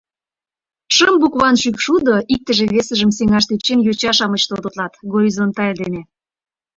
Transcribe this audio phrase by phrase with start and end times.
[0.95, 6.01] —Шым букван шӱкшудо,— иктыже весыжым сеҥаш тӧчен, йоча-шамыч тототлат,— горизонталь дене...